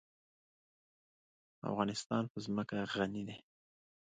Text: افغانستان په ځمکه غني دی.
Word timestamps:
افغانستان 1.69 2.23
په 2.31 2.37
ځمکه 2.45 2.75
غني 2.93 3.21
دی. 3.27 3.37